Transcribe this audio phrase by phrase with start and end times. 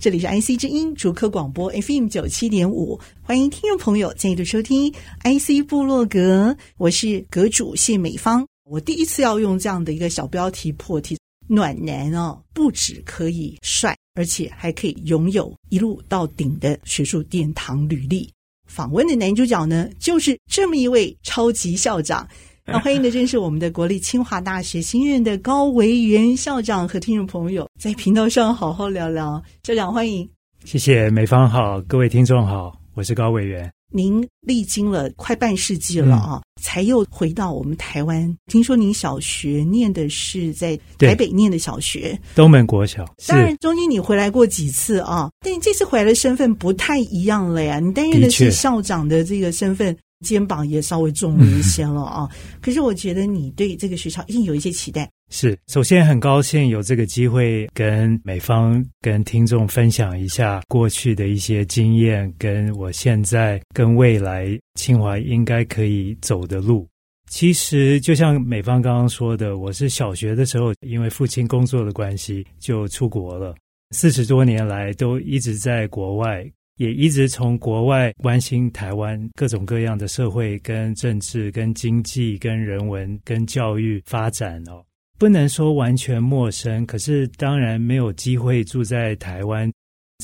[0.00, 4.90] 这里是 IC 之音竹科广播 FM 九七点五，欢迎听众朋友再度收听
[5.24, 8.46] IC 部落格，我是阁主谢美芳。
[8.64, 18.26] 我第一次要用这样的一个小标题破题，暖男哦，不只可以帅，而且还可以拥有一路到顶的学术殿堂履历。
[18.66, 22.26] 访问的男主角呢，就是这么一位超级校长。
[22.72, 29.42] 那欢迎的正是我们的国立清华大学新任的高维元校长，和听众朋友在频道上好好聊聊。
[29.64, 30.28] 校长欢迎，
[30.64, 33.68] 谢谢美方好，各位听众好，我是高维元。
[33.92, 38.32] 您历经了快半世纪了啊，嗯、才又回到我们台湾。
[38.46, 43.04] 听说您小学念的是在台北念的小学，东门国小。
[43.26, 47.80] 当然，中间你回来过几次啊，但你这次回来的身份不太一样了呀。
[47.80, 49.96] 你担任的是校长的这个身份。
[50.20, 52.28] 肩膀也稍微重了一些了啊！
[52.60, 55.10] 可是我觉得你对这个学校一定有一些期待。
[55.30, 66.86] 是，首先很高兴有这个机会跟美方、跟听众分享一下过去的一些经验，跟我现在跟未来清华应该可以走的路。
[67.30, 73.54] 其实就像美方刚刚说的，我是小学的时候因为父亲工作的关系就出国了，
[73.92, 76.44] 四十多年来都一直在国外。
[76.80, 84.82] 也一直从国外关心台湾各种各样的社会、跟政治、跟经济、跟人文、跟教育发展哦，
[85.18, 86.86] 不能说完全陌生。
[86.86, 89.70] 可是当然没有机会住在台湾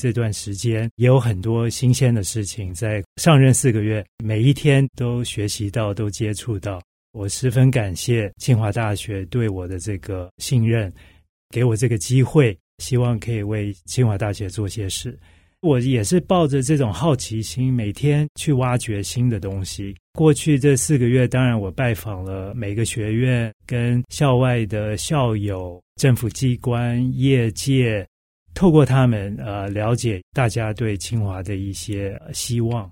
[0.01, 2.73] 这段时间，也有很多新鲜的事情。
[2.73, 6.81] 在上任四个月，每一天都学习到，都接触到。
[7.11, 10.91] 我十分感谢清华大学对我的这个信任，
[11.51, 15.15] 给我这个机会，希望可以为清华大学做些事。
[15.67, 19.93] 我也是抱着这种好奇心，每天去挖掘新的东西。
[20.13, 28.07] 过去这四个月，当然我拜访了每个学院，跟校外的校友、政府机关、业界，
[28.53, 32.89] 透过他们呃了解大家对清华的一些希望。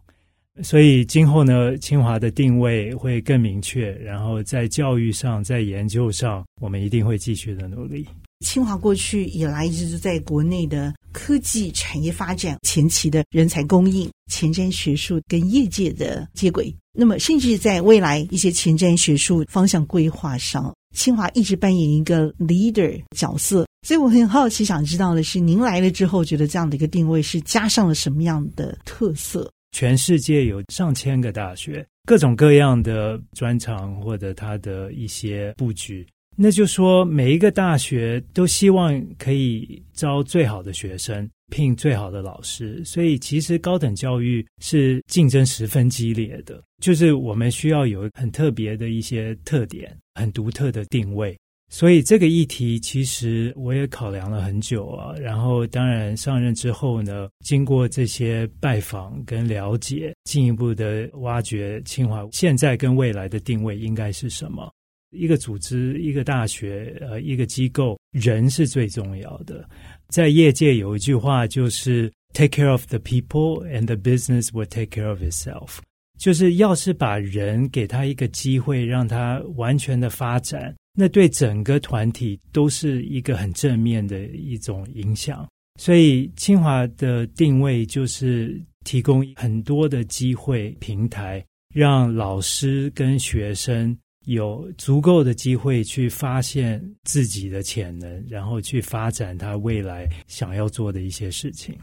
[0.62, 8.06] 所以今后呢，清华的定位会更明确，然后在教育上、在研究上，我们一定会继续的努力。
[8.45, 16.73] 清华过去以来一直是在国内的科技产业发展前期的人才供应、前瞻学术跟业界的接轨。
[16.94, 23.66] 那么，甚至在未来一些前瞻学术方向规划上，清华一直扮演一个 leader 角色。
[23.81, 29.51] 所以，我很好奇，想知道的是，您来了之后，觉得这样的一个定位是加上了什么样的特色？
[29.72, 36.05] 全世界有上千个大学，各种各样的专长或者它的一些布局。
[36.38, 46.62] 那就说，每一个大学都希望可以招最好的学生，聘最好的老师，所以其实高等教育是竞争十分激烈的。
[46.81, 51.38] 就是我们需要有很特别的一些特点，很独特的定位。
[51.72, 55.16] 所以这个议题其实我也考量了很久啊。
[55.17, 64.69] 然后当然上任之后呢，经过这些拜访跟了解，进一步的挖掘清华现在跟未来的定位应该是什么。
[65.16, 69.68] 一个组织、一个大学、呃，一个机构，人是最重要的。
[70.09, 75.80] 在业界有一句话，就是 “take care of the people, and the business will take care of itself”。
[76.18, 85.46] 就是要是把人给他一个机会，让他完全的发展，那对整个团体都是一个很正面的一种影响。
[85.78, 91.44] 所以，清华的定位就是提供很多的机会平台，
[91.74, 93.97] 让老师跟学生。
[94.25, 101.75] 有足够的机会去发现自己的潜能，然后去发展他未来想要做的一些事情。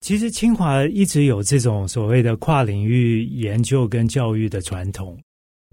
[0.00, 5.18] 其实清华一直有这种所谓的跨领域研究跟教育的传统，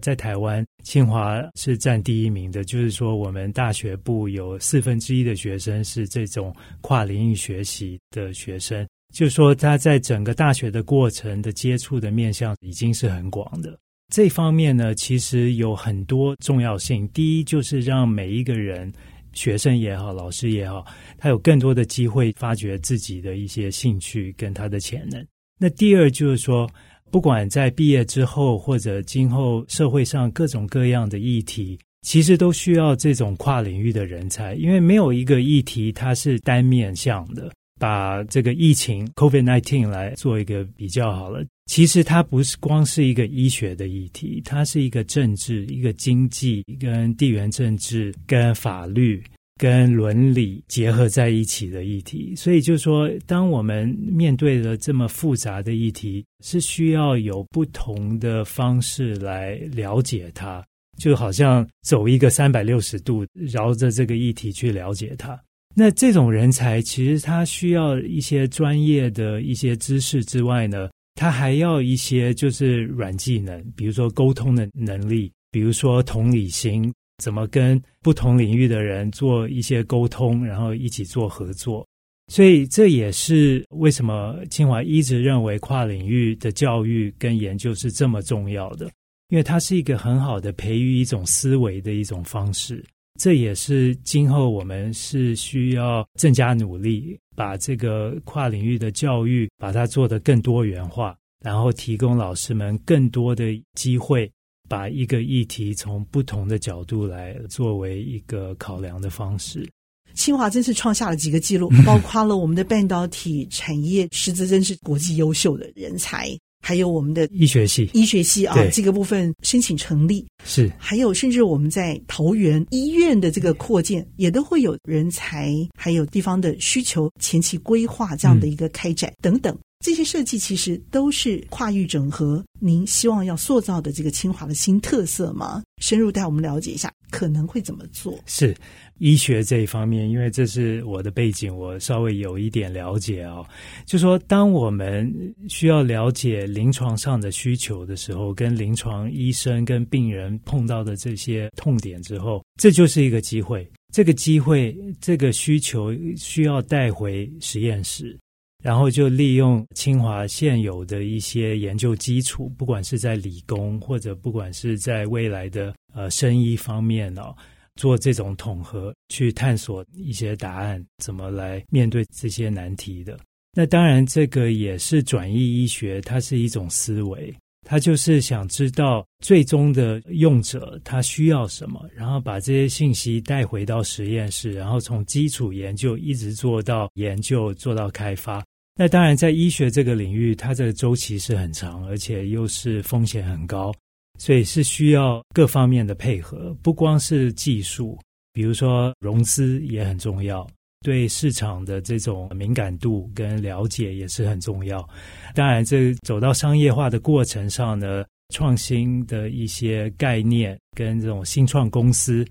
[0.02, 2.64] 在台湾，清华是占第一名的。
[2.64, 13.78] 就是说，我们大学部有四分之一的学生是这种跨领域学习的学生，就是说他在整个大学的过程的接触的面向已经是很广的。
[14.12, 17.08] 这方面呢，其实有很多重要性。
[17.08, 18.92] 第一，就是让每一个人，
[19.32, 20.86] 学生也好，老师也好，
[21.18, 25.26] 他有更多的机会发掘自己的一些兴趣跟他的潜能。
[25.58, 26.70] 那第二，就是说，
[27.10, 37.50] 不管在毕业之后，或者今后社会上各种各样的议题，其实都需要这种跨领域的人才，因为没有一个议题它是单面向的。
[37.78, 41.44] 把这个疫情 COVID-19 来做一个比较好了。
[41.66, 49.20] 其实它不是光是一个医学的议题，它是一个政治、一个经济、跟地缘政治、跟法律、
[49.56, 52.34] 跟伦理结合在一起的议题。
[52.36, 60.64] 所以就是说，当我们面对了这么复杂的议题，是需要有不同的方式来了解它，
[60.98, 65.36] 就好像走一个三百六十度，绕着这个议题去了解它。
[65.78, 76.90] 那这种人才，其实他需要一些专业的一些知识之外呢，他还要一些就是软技能，比如说沟通的能力，比如说同理心，
[77.22, 81.86] 怎么跟不同领域的人做一些沟通，然后一起做合作。
[82.28, 88.90] 所以这也是为什么清华一直认为跨领域的教育跟研究是这么重要的，
[89.28, 92.82] 因为它是一个很好的培育一种思维的一种方式。
[93.18, 104.30] 这也是今后我们是需要更加努力，把这个跨领域的教育把它做得更多元化，然后提供老师们更多的机会，
[104.68, 109.68] 把一个议题从不同的角度来作为一个考量的方式。
[110.14, 116.30] 清华真是创下了几个记录，包括了我们的半导体产业，实质真是国际优秀的人才。
[116.66, 120.26] 还有我们的医学系，医学系啊，这个部分申请成立。
[120.44, 129.56] 是，还有甚至我们在桃园医院的这个扩建，也都会有人才，还有地方的需求，前期规划这样的一个开展等等。
[129.86, 135.62] 这些设计其实都是跨域整合，您希望要塑造的这个清华的新特色吗？
[135.80, 138.18] 深入带我们了解一下，可能会怎么做？
[138.26, 138.52] 是
[138.98, 143.46] 医学这一方面，因为这是我的背景，我稍微有一点了解哦。
[143.84, 145.08] 就说当我们
[145.48, 153.64] 需要了解临床上的需求的时候，跟临床医生跟病人碰到的这些痛点之后，这就是一个机会。
[153.94, 158.18] 这个机会，这个需求需要带回实验室。
[158.66, 167.32] 然后就利用清华现有的一些研究基础，不管是在理工或者不管是在未来的呃生医方面哦，
[167.76, 173.16] 做这种统合，去探索一些答案，怎么来面对这些难题的。
[173.52, 177.32] 那当然，这个也是转移医学，它是一种思维，
[177.64, 188.44] 它就是想知道最终的用者他需要什么，然后把这些信息带回到实验室，然后从基础研究一直做到研究，做到开发。
[188.78, 193.72] 那当然，在医学这个领域，它这个周期是很长，而且又是风险很高，
[194.18, 197.98] 所以是需要各方面的配合，不光是技术，
[198.34, 200.46] 比如说融资也很重要，
[200.84, 204.86] 对市场的这种敏感度跟了解也是很重要。
[205.34, 212.22] 当然，这走到商业化的过程上呢，创新的一些概念跟这种新创公司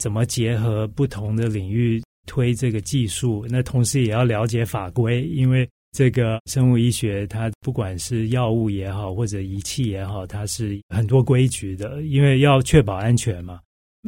[0.00, 13.60] 怎么结合不同的领域推这个技术，那同时也要了解法规，因为这个生物医学，它不管是药物也好，或者仪器也好，它是很多规矩的，因为要确保安全嘛。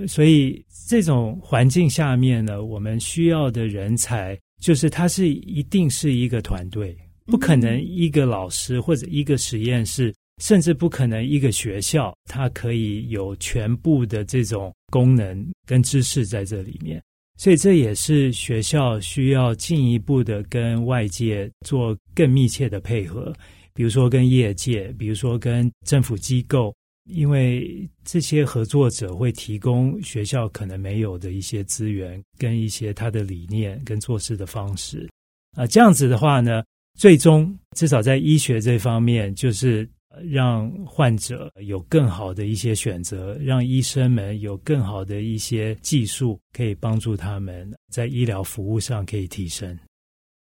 [0.06, 6.96] 所以这种环境下面呢，我们需要的人才，就是它是一定是一个团队，
[7.26, 17.02] 不可能一个老师或者一个实验室，甚至不可能一个学校，它可以有全部的这种功能跟知识在这里面。
[17.42, 23.34] 所以这也是学校需要进一步的跟外界做更密切的配合，
[23.74, 26.72] 比如说跟业界，比如说跟政府机构，
[27.10, 35.10] 因为这些合作者会提供学校可能没有的一些资源，跟一些他的理念跟做事的方式。
[35.56, 36.62] 啊，这样子的话呢，
[36.96, 39.90] 最终至少在医学这方面，就是。
[40.22, 49.78] 让患者有更好的一些选择，让医生们有更好的一些技术，可以帮助他们在医疗服务上可以提升。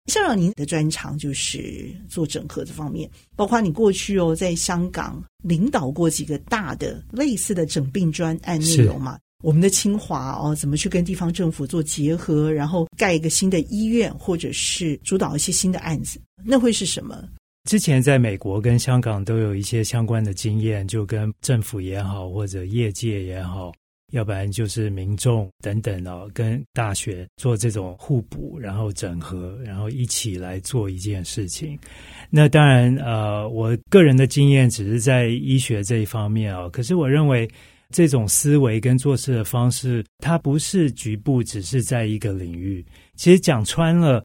[0.06, 9.20] 校长，您的专长就是做整合这方面，包括你过去哦在香港领导过几个大的类似的整病专案内容嘛？
[9.44, 17.28] 我们的清华哦，怎么去跟地方政府做结合，然后盖一个新的医院，或者是主导一些新的案子，那会是什么？
[17.68, 23.74] 之前在美国跟香港都有一些相关的经验，就跟政府也好，或者业界也好，
[24.14, 31.78] 要不然就是民众等等哦，跟大学做这种互补，然后整合，然后一起来做一件事情。
[32.30, 37.46] 那当然，呃，我个人的经验只是在医学这一方面啊，可是我认为
[37.90, 42.86] 这种思维跟做事的方式，它不是局部，只是在一个领域。
[43.18, 44.24] 其实讲穿了。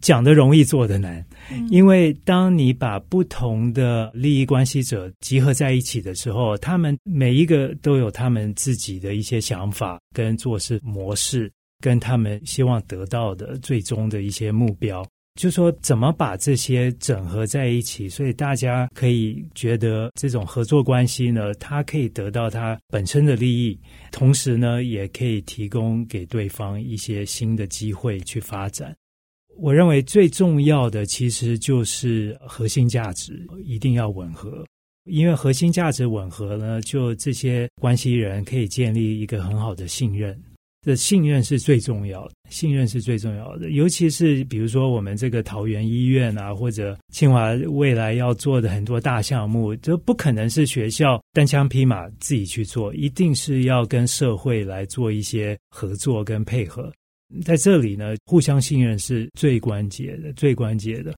[0.00, 1.24] 讲的容易，做的难，
[1.70, 15.06] 因为当你把不同的利益关系者集合在一起的时候，他们每一个都有他们自己的一些想法跟做事模式，跟他们希望得到的最终的一些目标。
[15.40, 23.78] 就说怎么把这些整合在一起，所以大家可以觉得这种合作关系呢，它可以得到它本身的利益，
[24.10, 28.94] 同时呢，也可以提供给对方一些新的机会去发展。
[29.56, 34.64] 我认为最重要的其实就是核心价值一定要吻合，
[35.04, 40.38] 因为核心价值吻合呢，就这些关系人可以建立一个很好的信任。
[40.82, 43.68] 这信任是最重要的，信任是最重要的。
[43.68, 56.90] 尤其是比如说我们这个桃园医院啊，或者清华未来要做的很多大项目，就不可能是学校单枪匹马自己去做，一定是要跟社会来做一些合作跟配合。
[57.44, 61.14] 在这里呢，互相信任是最关键的，最关键的。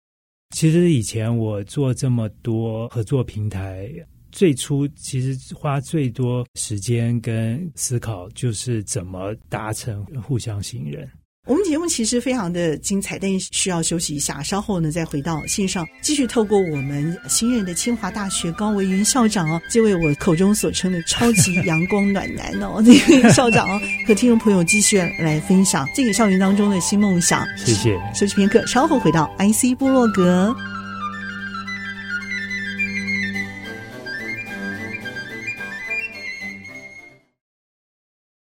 [0.54, 3.90] 其实以前我做这么多合作平台，
[4.31, 11.09] 最初其实花最多时间跟思考，就是怎么达成互相信任。
[11.44, 27.44] 我们节目其实非常的精彩，但是需要休息一下，稍后呢再回到线上，继续透过我们新任的清华大学高维云校长哦，这位我口中所称的超级阳光暖男哦， 这位校长哦，和听众朋友继续来分享这个校园当中的新梦想。
[27.56, 28.00] 谢谢。
[28.14, 30.54] 休息片刻，稍后回到 IC 部落格。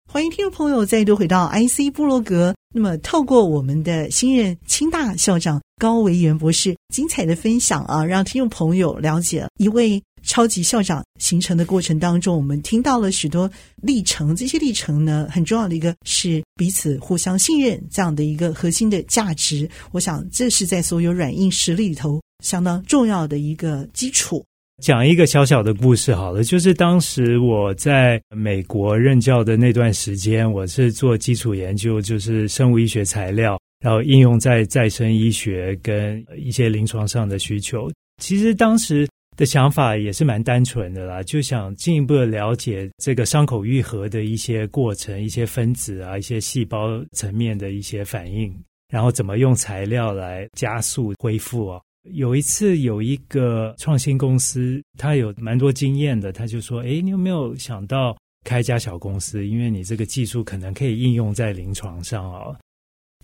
[0.07, 2.55] 欢迎听众朋友再度回到 IC 部落格。
[2.73, 13.51] 那么，透过我们的新任清大校长高维元博士精彩的分享啊，让听众朋友了解一位超级校长形成的过程当中，我们听到了许多
[13.83, 14.35] 历程。
[14.35, 19.69] 这些历程呢，很重要的一个是彼此互相信任这样的一个核心的价值。
[19.91, 24.43] 我想，这是在所有软硬实力里头相当重要的一个基础。
[24.83, 37.89] 讲一个小小的故事好了，就是当时我在美国任教的那段时间，我是做基础研究，就是生物医学材料，然后应用在再生医学跟一些临床上的需求。
[38.21, 48.53] 其实当时的想法也是蛮单纯的啦，就想进一步的了解这个伤口愈合的一些过程、一些分子啊、一些细胞层面的一些反应，
[48.93, 51.81] 然后怎么用材料来加速恢复啊。
[52.11, 59.47] 有一次，有一个创新公司，他有蛮多经验的，他就说：“诶，你有没有想到开一家小公司？
[59.47, 62.57] 因为你这个技术可能可以应用在临床上哦。”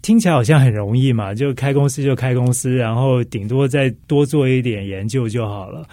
[0.00, 5.84] 听起来好像很容易嘛，就开公司就开公司，然后顶多再多做一点研究就好了。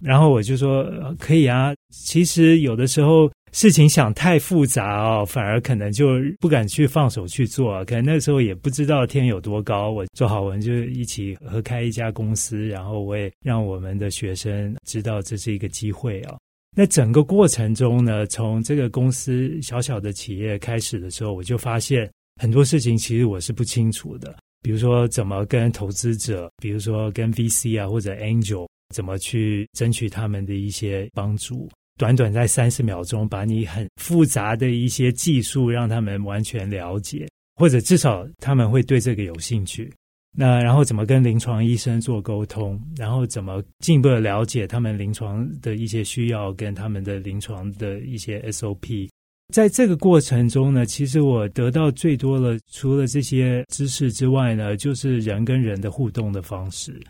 [0.00, 0.84] 然后我就说
[1.18, 3.30] ：“可以啊。”其实有的时候。
[3.56, 6.08] 事情想太复杂哦，反而可能就
[6.38, 7.82] 不敢去放手去做。
[7.86, 9.90] 可能那时候也不知道天有多高。
[9.92, 16.36] 我做好文就一起合开一家公司，然后我也让我们的学生知道这是一个机会啊。
[16.76, 22.06] 那整个过程中呢，从这个公司小小的企业开始的时候，我就发现
[22.38, 24.36] 很多事情其实我是不清楚的。
[24.60, 31.66] 比如说怎么跟投资者，比如说跟 VC 啊或者 Angel 怎么去争取他们的一些帮助。
[31.96, 39.92] 短短在三十秒钟，把你很复杂的一些技术让他们完全了解，或者至少他们会对这个有兴趣。
[40.38, 49.08] 那然后怎么跟临床医生做沟通，然后怎么进一步的了解他们临床的一些需要跟他们的临床的一些 SOP。
[49.54, 57.00] 在这个过程中呢，其实我得到最多的，除了这些知识之外呢，就是人跟人的互动的方式。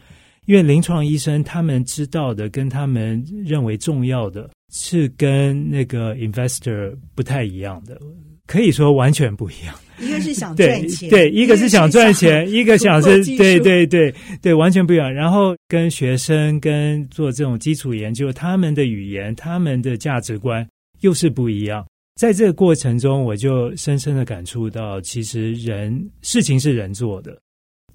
[0.44, 8.00] 因为临床医生他们知道的跟他们认为重要的是跟那个 investor 不太一样的，
[8.46, 9.74] 可以说完全不一样。
[9.98, 15.12] 一个是想赚钱，对，对，一个是想赚钱，一个想是，对对对对，完全不一样。
[15.12, 20.66] 然后跟学生跟做这种基础研究，他们的语言、他们的价值观
[21.00, 21.86] 又是不一样。
[22.16, 27.38] 在这个过程中，我就深深的感触到，其实人事情是人做的。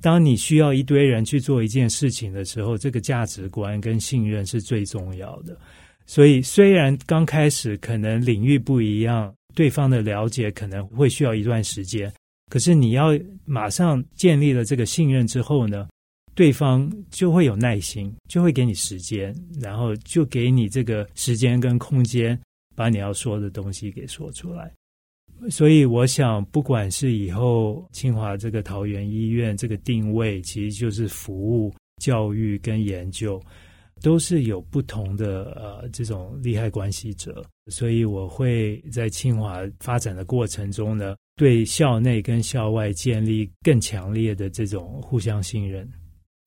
[0.01, 5.55] 当你需要一堆人去做一件事情的时候，这个价值观跟信任是最重要的。
[6.11, 12.11] 所以，虽然刚开始可能领域不一样，对方的了解可能会需要一段时间，
[12.49, 15.87] 可是你要马上建立了这个信任之后呢，
[16.35, 22.37] 对方就会有耐心，就会给你时间，然后就给你这个时间跟空间，
[22.75, 24.69] 把你要说的东西给说出来。
[25.49, 33.41] 所以我想，不管是以后清华这个桃园医院这个定位，其实就是服务、教育跟研究，
[34.01, 37.43] 都是有不同的呃这种利害关系者。
[37.67, 45.89] 所以我会在清华发展的过程中呢，对校内跟校外建立更强烈的这种互相信任。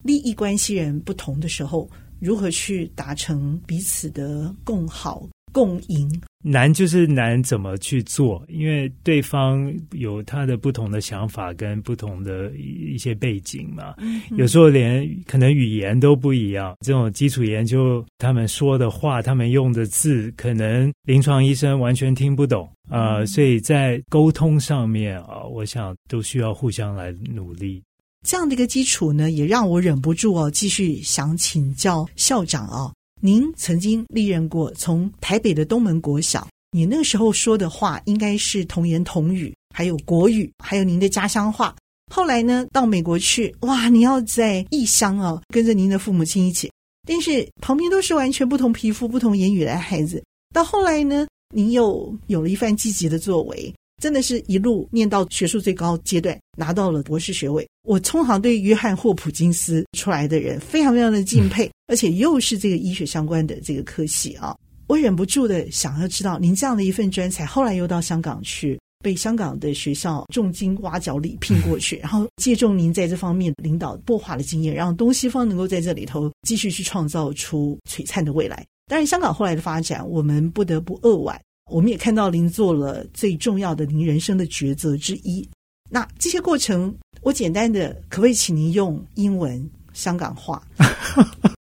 [0.05, 1.89] 利益关系人不同的时候，
[2.21, 5.27] 如何去达成彼此的共好？
[5.55, 6.21] 共赢。
[6.47, 13.95] 难就是难怎么去做，因为对方有他的不同的想法跟不同的一些背景嘛。
[14.37, 23.27] 有时候连可能语言都不一样，这种基础研究他们说的话，他们用的字，可能临床医生完全听不懂啊、呃。
[23.27, 27.83] 所以在沟通上面啊，我想都需要互相来努力。
[28.27, 32.93] 这样的一个基础呢，也让我忍不住哦，继续想请教校长哦。
[33.27, 41.75] 您曾经历任过从台北的东门国小，你那个时候说的话应该是童言童语，还有国语，还有您的家乡话。
[42.13, 46.71] 后来呢，到美国去，哇，你要在异乡啊，跟着您的父母亲一起，
[47.09, 50.23] 但是旁边都是完全不同皮肤、不同言语的孩子。
[50.53, 53.75] 到后来呢，您又有了一番积极的作为。
[54.05, 57.67] 真的是一路念到学术最高阶段，拿到了博士学位。
[57.85, 64.55] 我通常对约翰霍普金斯出来的人非常非常的敬佩，而且又是这个医学相关的这个科系啊，
[64.89, 78.67] 我忍不住的想要知道，您这样的一份专才，后来又到香港去，被香港的学校重金挖角礼聘过去，然后借重您在这方面领导擘画的经验，让东西方能够在这里头继续去创造出璀璨的未来。
[78.87, 81.41] 当然，香港后来的发展，我们不得不扼腕。
[81.71, 85.47] 我们也看到您做了最重要的您人生的抉择之一。
[85.91, 90.63] 那这些过程，我简单的可不可以请您用英文、香港话？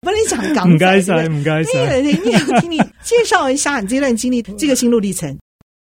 [0.02, 0.70] 不能讲港。
[0.70, 2.02] 唔该塞，不该晒。
[2.02, 5.38] 你你听你介绍一下你这段经历，这个心路历程。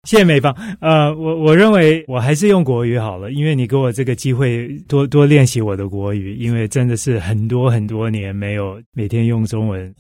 [0.04, 0.56] 谢谢美芳。
[0.82, 9.94] 呃，我我认为我还是用国语好了，因为你给我这个机会多多练习我的国语，因为真的是很多很多年没有每天用中文。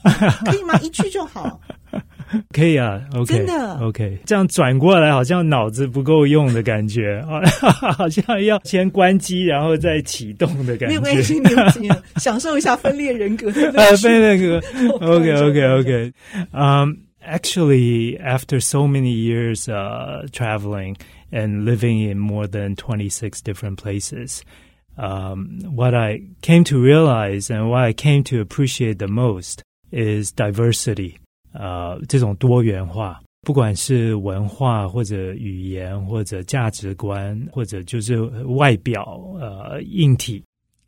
[0.45, 0.77] 可以吗？
[0.81, 1.59] 一句就好。
[2.52, 7.22] 可以啊，OK，真的 OK，这样转过来好像脑子不够用的感觉，
[7.96, 10.88] 好像要先关机然后再启动的感觉。
[10.88, 13.70] 没有关系，没有关系，享受一下分裂人格的。
[13.72, 20.96] 呃，分裂人格，OK，OK，OK。Um, actually, after so many years uh traveling
[21.30, 24.42] and living in more than twenty six different places,
[24.96, 30.32] um, what I came to realize and what I came to appreciate the most is
[30.32, 31.18] diversity.
[31.53, 40.43] 呃，这种多元化，不管是文化或者语言或者价值观，或者就是外表呃硬体，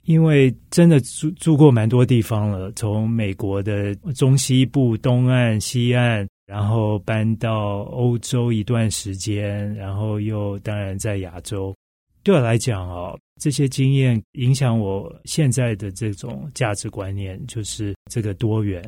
[0.06, 11.76] 因为真的住住过蛮多地方了，从美国的中西部、东岸、西岸，然后搬到欧洲一段时间，然后又当然在亚洲。
[12.24, 18.84] 对我来讲哦，这些经验影响我现在的这种价值观念，就是这个多元。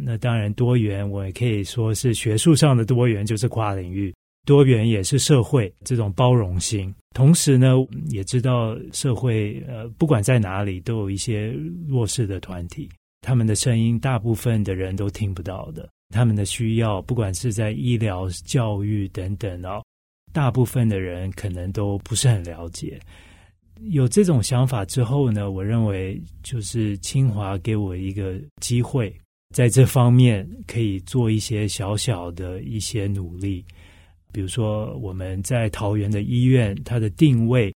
[0.00, 4.14] 那当然，多元我也可以说是学术上的多元，就是跨领域
[4.46, 6.94] 多元，也是社会这种包容性。
[7.14, 7.74] 同时呢，
[8.10, 11.54] 也知道社会呃，不管在哪里，都有一些
[11.86, 19.82] 弱势的团体，他们的声音大部分的人都听不到的，他们的需要，不管是在医疗、教育等等哦，
[20.32, 22.98] 大部分的人可能都不是很了解。
[23.90, 29.14] 有这种想法之后呢，我认为就是清华给我一个机会。
[29.54, 33.64] 在这方面可以做一些小小的一些努力，
[34.32, 37.72] 比如说我们在桃园的医院，它的定位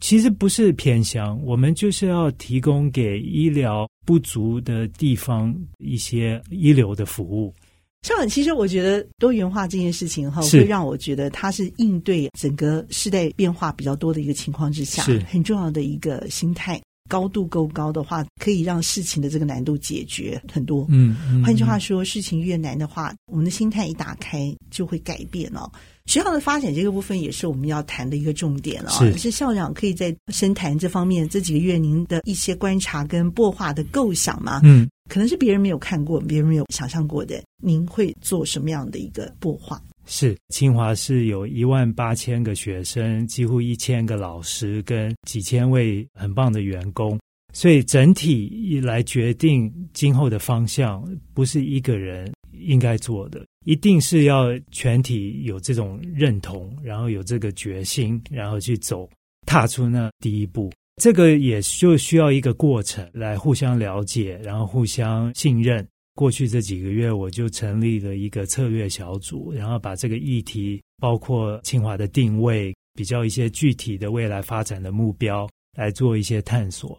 [0.00, 7.54] 其实不是偏乡，我们就是要提供给医疗不足的地方一些一流的服务。
[8.02, 16.80] 校长，其实我觉得多元化这件事情哈，会让我觉得它是应对整个世代变化比较多的一个情况之下，是很重要的一个心态。
[17.08, 20.86] 高度够高的话，可以让事情的这个难度解决很多。
[20.88, 25.68] 嗯，嗯，换句话说，事情越难的话，我们的心态一打开就会改变哦。
[26.06, 28.90] 学校的发展这个部分也是我们要谈的一个重点哦。
[28.90, 34.60] 是，是校长可以在深谈这方面这几个月您的一些观察跟擘画的构想吗？
[34.64, 39.80] 嗯，可能是别人没有看过，别人没有想象过的，您会做什么样的一个擘画？
[40.10, 47.20] 是，清华是有一万八千个学生，几乎一千个老师跟几千位很棒的员工，
[47.52, 59.06] 所以整体来决定今后的方向，不是一个人应该做的，一定是要全体有这种认同，然后有这个决心，然后去走，
[59.46, 60.72] 踏出那第一步。
[61.02, 65.86] 这个也就需要一个过程来互相了解，然后互相信任。
[66.18, 76.98] 过去这几个月，我就成立了一个策略小组，然后把这个议题，包括清华的定位，比较一些具体的未来发展的目标，来做一些探索。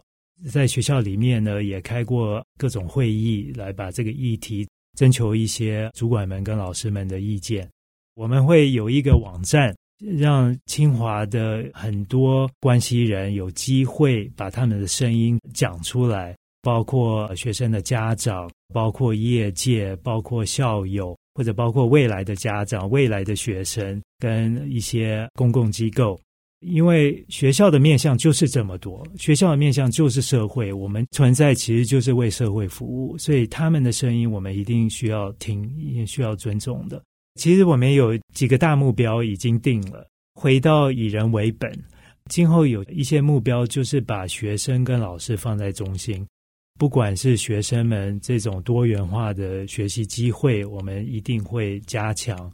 [0.50, 7.68] 在学校里面呢，也开过各种会议，来把这个议题征求一些主管们跟老师们的意见。
[8.14, 9.76] 我们会有一个网站，
[10.16, 16.34] 让清华的很多关系人有机会把他们的声音讲出来。
[16.62, 26.20] 包括学生的家长，包括业界，包括校友，或者包括未来的家长、未来的学生跟一些公共机构。
[26.60, 37.02] 因为学校的面向就是这么多，学校的面向就是社会，我们存在其实就是为社会服务，所以他们的声音我们一定需要听，也需要尊重的。
[37.36, 41.72] 其实我们有几个大目标已经定了，回到以人为本，
[42.28, 46.26] 今后有一些目标就是把学生跟老师放在中心，
[46.80, 52.50] 不管是学生们这种多元化的学习机会，我们一定会加强。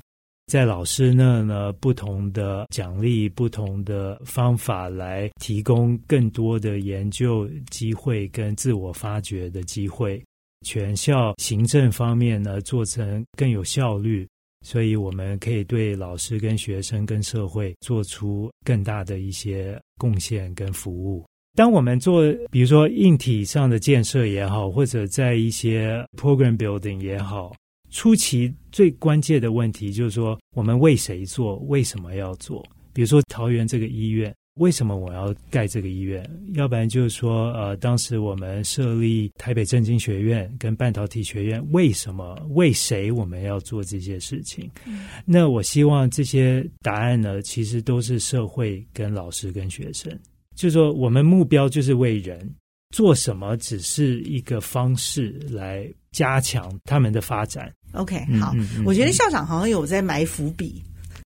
[0.48, 10.20] 在老师那呢，不同的奖励、不同的方法来提供更多的研究机会跟自我发掘的机会。
[10.66, 14.26] 全校行政方面呢，做成更有效率，
[14.62, 21.24] 所以我们可以对老师跟学生跟社会做出更大的一些贡献跟服务。
[21.56, 27.56] 当我们做，比如说硬体上的建设也好，或者在一些 program building 也好。
[27.90, 31.56] 初期最关键的问题就是说，我们为谁做？
[31.60, 32.62] 为什么要做？
[32.92, 36.28] 比如说桃园这个医院，为什么我要盖这个医院？
[36.52, 42.38] 要不然就是说，呃，当时我们设立台北政经学院跟半导体学院，为什么？
[42.50, 44.70] 为谁我们要做这些事情？
[44.84, 45.06] 嗯。
[45.24, 50.12] 那我希望这些答案呢，其实都是社会跟老师跟学生，
[50.56, 52.52] 就是说，我们目标就是为人。
[52.94, 57.70] 做什么只是一个方式来加强他们的发展。
[57.92, 60.80] OK，好，嗯嗯、我觉得校长好像有在埋伏笔，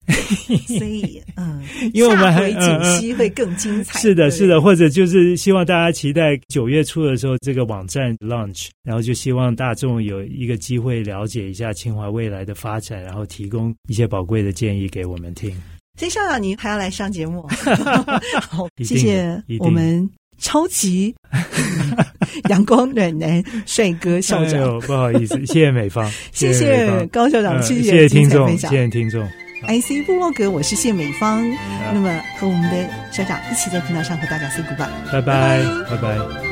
[0.77, 3.99] 所以嗯，因为我们还解析会更精彩。
[3.99, 15.51] 是的，是的，或者就是希望大家期待九月初的时候这个网站 launch，然后就希望大众有一个机会了解一下清华未来的发展，然后提供一些宝贵的建议给我们听。
[15.99, 17.45] 所以校长，您还要来上节目？
[18.49, 20.09] 好，谢谢我们。
[20.41, 21.13] 超级
[22.47, 29.27] 阳光暖男帅哥校长，哎，不好意思，谢谢美方， 谢谢高校长，谢谢，谢谢听众，谢谢听众。
[29.67, 31.45] IC 部落格，我是谢美芳。
[31.93, 32.09] 那么
[32.39, 36.48] 和我们的校长一起在频道上和大家 say goodbye，拜拜，拜拜。